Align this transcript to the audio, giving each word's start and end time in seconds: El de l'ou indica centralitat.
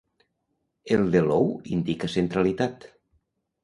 El 0.95 1.05
de 1.17 1.23
l'ou 1.27 1.53
indica 1.79 2.13
centralitat. 2.19 2.93